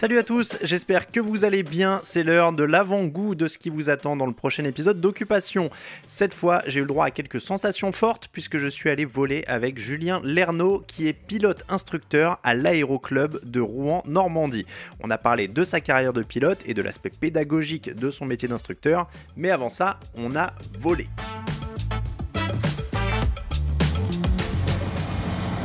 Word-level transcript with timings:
Salut 0.00 0.16
à 0.16 0.22
tous, 0.22 0.56
j'espère 0.62 1.10
que 1.10 1.20
vous 1.20 1.44
allez 1.44 1.62
bien. 1.62 2.00
C'est 2.02 2.22
l'heure 2.22 2.54
de 2.54 2.64
l'avant-goût 2.64 3.34
de 3.34 3.46
ce 3.48 3.58
qui 3.58 3.68
vous 3.68 3.90
attend 3.90 4.16
dans 4.16 4.24
le 4.24 4.32
prochain 4.32 4.64
épisode 4.64 4.98
d'Occupation. 4.98 5.68
Cette 6.06 6.32
fois, 6.32 6.62
j'ai 6.66 6.78
eu 6.78 6.84
le 6.84 6.88
droit 6.88 7.04
à 7.04 7.10
quelques 7.10 7.38
sensations 7.38 7.92
fortes 7.92 8.28
puisque 8.32 8.56
je 8.56 8.66
suis 8.66 8.88
allé 8.88 9.04
voler 9.04 9.44
avec 9.46 9.78
Julien 9.78 10.22
Lernaud 10.24 10.82
qui 10.86 11.06
est 11.06 11.12
pilote 11.12 11.64
instructeur 11.68 12.38
à 12.42 12.54
l'aéroclub 12.54 13.44
de 13.44 13.60
Rouen 13.60 14.02
Normandie. 14.06 14.64
On 15.00 15.10
a 15.10 15.18
parlé 15.18 15.48
de 15.48 15.64
sa 15.64 15.82
carrière 15.82 16.14
de 16.14 16.22
pilote 16.22 16.60
et 16.64 16.72
de 16.72 16.80
l'aspect 16.80 17.10
pédagogique 17.10 17.94
de 17.94 18.10
son 18.10 18.24
métier 18.24 18.48
d'instructeur, 18.48 19.06
mais 19.36 19.50
avant 19.50 19.68
ça, 19.68 20.00
on 20.16 20.34
a 20.34 20.54
volé. 20.78 21.08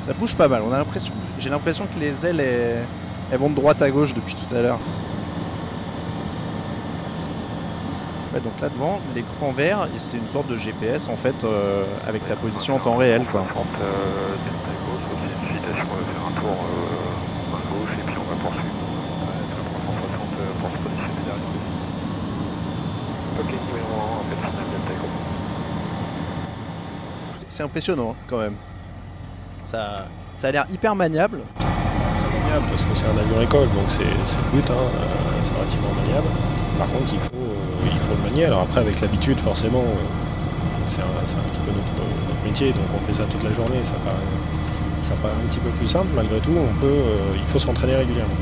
Ça 0.00 0.12
bouge 0.14 0.34
pas 0.34 0.48
mal, 0.48 0.62
on 0.62 0.72
a 0.72 0.78
l'impression. 0.78 1.14
J'ai 1.38 1.50
l'impression 1.50 1.86
que 1.86 2.00
les 2.00 2.26
ailes 2.26 2.40
elles, 2.40 2.84
elles 3.30 3.38
vont 3.38 3.50
de 3.50 3.54
droite 3.54 3.82
à 3.82 3.90
gauche 3.90 4.14
depuis 4.14 4.34
tout 4.34 4.54
à 4.54 4.62
l'heure. 4.62 4.78
Ouais, 8.32 8.40
donc 8.40 8.60
là 8.60 8.68
devant, 8.68 9.00
l'écran 9.14 9.52
vert, 9.52 9.88
c'est 9.98 10.16
une 10.18 10.28
sorte 10.28 10.46
de 10.48 10.56
GPS 10.56 11.08
en 11.08 11.16
fait 11.16 11.34
euh, 11.44 11.84
avec 12.06 12.26
ta 12.28 12.36
position 12.36 12.76
en 12.76 12.78
temps 12.78 12.96
réel 12.96 13.24
quoi. 13.32 13.44
30 13.48 13.66
euh, 13.80 14.34
descente 14.44 14.66
à 14.66 14.76
gauche, 14.84 15.02
donc 15.10 15.18
il 15.22 15.28
y 15.28 15.32
a 15.32 15.36
une 15.40 15.56
vitesse, 15.56 15.80
on 15.80 15.94
va 15.94 16.02
faire 16.04 16.26
un 16.26 16.34
tour 16.40 16.58
euh, 16.60 17.56
à 17.56 17.60
gauche 17.70 17.92
et 17.98 18.02
puis 18.06 18.16
on 18.18 18.26
va 18.30 18.36
poursuivre. 18.42 18.76
Ouais, 19.22 19.40
360 19.72 20.20
euh, 20.38 20.52
pour 20.60 20.70
se 20.70 20.76
positionner 20.76 21.22
derrière 21.24 21.50
lui. 21.50 21.62
Ok, 23.40 23.50
numéro 23.66 23.94
1, 23.94 24.20
appel 24.20 24.38
final 24.38 24.66
Delta 24.70 24.92
Echo. 24.92 25.08
C'est 27.48 27.62
impressionnant 27.62 28.10
hein, 28.10 28.24
quand 28.26 28.38
même. 28.38 28.56
Ça, 29.64 30.06
ça 30.34 30.48
a 30.48 30.50
l'air 30.52 30.66
hyper 30.70 30.94
maniable. 30.94 31.40
Maniable 32.56 32.66
parce 32.70 32.84
que 32.84 32.94
c'est 32.94 33.06
un 33.06 33.18
avion 33.18 33.40
école, 33.40 33.68
donc 33.74 33.88
c'est 33.88 34.04
le 34.04 34.50
but, 34.52 34.70
hein, 34.70 34.74
euh, 34.76 35.40
c'est 35.42 35.54
relativement 35.54 35.92
maniable. 36.02 36.28
Par 36.78 36.86
contre, 36.88 37.12
il 37.12 37.18
faut, 37.18 37.36
euh, 37.36 37.86
il 37.86 37.98
faut 37.98 38.14
le 38.16 38.30
manier. 38.30 38.46
Alors 38.46 38.62
après, 38.62 38.80
avec 38.80 39.00
l'habitude, 39.00 39.38
forcément, 39.40 39.80
euh, 39.80 40.86
c'est 40.86 41.00
un, 41.00 41.04
petit 41.04 41.60
peu 41.64 41.72
notre, 41.72 41.94
notre 42.28 42.44
métier, 42.44 42.68
donc 42.72 42.86
on 42.94 43.06
fait 43.06 43.14
ça 43.14 43.24
toute 43.24 43.42
la 43.42 43.52
journée. 43.52 43.80
Ça 43.84 43.94
paraît, 44.04 44.16
ça 45.00 45.12
paraît 45.22 45.34
un 45.34 45.48
petit 45.48 45.60
peu 45.60 45.70
plus 45.70 45.88
simple, 45.88 46.08
malgré 46.14 46.38
tout, 46.38 46.52
on 46.56 46.80
peut, 46.80 47.02
il 47.34 47.44
faut 47.44 47.58
s'entraîner 47.58 47.96
régulièrement. 47.96 48.34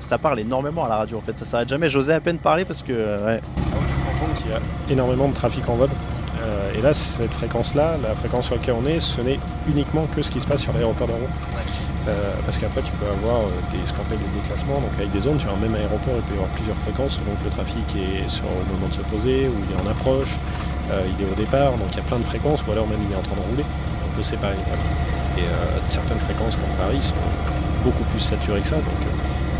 Ça 0.00 0.18
parle 0.18 0.40
énormément 0.40 0.84
à 0.84 0.88
la 0.88 0.96
radio 0.96 1.16
en 1.16 1.22
fait, 1.22 1.36
ça 1.38 1.44
s'arrête 1.44 1.68
jamais. 1.68 1.88
J'osais 1.88 2.12
à 2.12 2.20
peine 2.20 2.38
parler 2.38 2.64
parce 2.64 2.82
que 2.82 2.92
ouais. 2.92 3.40
Ah 3.40 3.60
tu 3.60 3.62
te 3.62 4.06
rends 4.06 4.26
compte 4.26 4.34
qu'il 4.36 4.50
y 4.50 4.54
a 4.54 4.58
énormément 4.90 5.28
de 5.28 5.34
trafic 5.34 5.66
en 5.68 5.76
vol? 5.76 5.88
Euh, 6.44 6.72
et 6.76 6.82
là, 6.82 6.92
cette 6.92 7.32
fréquence-là, 7.32 7.96
la 8.02 8.14
fréquence 8.14 8.46
sur 8.46 8.54
laquelle 8.56 8.74
on 8.78 8.86
est, 8.86 8.98
ce 9.00 9.20
n'est 9.22 9.38
uniquement 9.68 10.06
que 10.14 10.22
ce 10.22 10.30
qui 10.30 10.40
se 10.40 10.46
passe 10.46 10.60
sur 10.62 10.72
l'aéroport 10.72 11.08
Rouen. 11.08 11.28
Euh, 12.06 12.34
parce 12.44 12.58
qu'après, 12.58 12.82
tu 12.82 12.92
peux 13.00 13.08
avoir 13.08 13.40
euh, 13.48 13.48
des, 13.72 13.80
ce 13.86 13.92
qu'on 13.94 14.02
appelle 14.02 14.18
des 14.18 14.40
déclassements. 14.40 14.76
Donc, 14.80 14.90
avec 14.98 15.10
des 15.10 15.20
zones, 15.20 15.40
sur 15.40 15.48
un 15.48 15.56
même 15.56 15.74
aéroport, 15.74 16.12
il 16.16 16.22
peut 16.28 16.34
y 16.34 16.36
avoir 16.36 16.50
plusieurs 16.52 16.76
fréquences 16.84 17.16
selon 17.16 17.32
que 17.40 17.44
le 17.44 17.50
trafic 17.50 17.86
est 17.96 18.28
sur 18.28 18.44
le 18.44 18.64
moment 18.76 18.88
de 18.88 18.94
se 18.94 19.00
poser, 19.08 19.48
ou 19.48 19.56
il 19.64 19.68
est 19.72 19.80
en 19.80 19.88
approche, 19.90 20.36
euh, 20.92 21.00
il 21.08 21.16
est 21.24 21.28
au 21.30 21.34
départ. 21.34 21.72
Donc, 21.80 21.88
il 21.92 21.96
y 21.96 22.00
a 22.00 22.04
plein 22.04 22.18
de 22.20 22.28
fréquences, 22.28 22.60
ou 22.68 22.72
alors 22.72 22.86
même 22.86 23.00
il 23.00 23.08
est 23.08 23.16
en 23.16 23.24
train 23.24 23.36
de 23.40 23.46
rouler. 23.48 23.64
On 24.04 24.10
peut 24.16 24.22
séparer 24.22 24.52
les 24.60 24.66
trafics. 24.68 24.96
Et 25.40 25.48
euh, 25.48 25.80
certaines 25.86 26.20
fréquences, 26.20 26.56
comme 26.60 26.76
Paris, 26.76 27.00
sont 27.00 27.24
beaucoup 27.82 28.04
plus 28.12 28.20
saturées 28.20 28.60
que 28.60 28.68
ça. 28.68 28.76
Donc, 28.76 29.00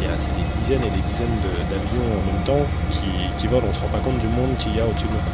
il 0.01 0.05
y 0.05 0.11
a 0.11 0.13
des 0.21 0.47
dizaines 0.61 0.85
et 0.85 0.93
des 0.93 1.05
dizaines 1.09 1.33
de- 1.41 1.65
d'avions 1.73 2.05
en 2.13 2.23
même 2.29 2.45
temps 2.45 2.65
qui, 2.93 3.09
qui 3.41 3.47
volent. 3.49 3.65
On 3.65 3.73
ne 3.73 3.75
se 3.75 3.81
rend 3.81 3.89
pas 3.89 4.05
compte 4.05 4.21
du 4.21 4.29
monde 4.29 4.53
qu'il 4.61 4.77
y 4.77 4.81
a 4.81 4.85
au-dessus 4.85 5.09
de 5.09 5.17
nous. 5.17 5.27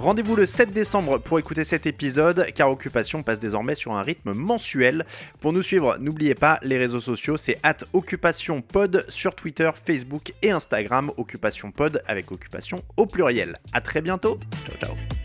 Rendez-vous 0.00 0.34
le 0.34 0.46
7 0.46 0.72
décembre 0.72 1.18
pour 1.18 1.38
écouter 1.38 1.62
cet 1.62 1.84
épisode, 1.84 2.46
car 2.54 2.70
Occupation 2.70 3.22
passe 3.22 3.38
désormais 3.38 3.74
sur 3.74 3.92
un 3.92 4.00
rythme 4.00 4.32
mensuel. 4.32 5.04
Pour 5.40 5.52
nous 5.52 5.60
suivre, 5.60 5.98
n'oubliez 6.00 6.34
pas 6.34 6.58
les 6.62 6.78
réseaux 6.78 7.00
sociaux, 7.00 7.36
c'est 7.36 7.58
at 7.62 7.76
Occupation 7.92 8.62
Pod 8.62 9.04
sur 9.08 9.34
Twitter, 9.34 9.70
Facebook 9.84 10.32
et 10.40 10.52
Instagram, 10.52 11.12
Occupation 11.18 11.70
Pod 11.70 12.02
avec 12.06 12.32
Occupation 12.32 12.82
au 12.96 13.04
pluriel. 13.04 13.58
A 13.74 13.82
très 13.82 14.00
bientôt, 14.00 14.40
ciao 14.66 14.76
ciao 14.78 15.19